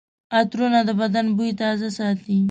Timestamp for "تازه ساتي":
1.61-2.37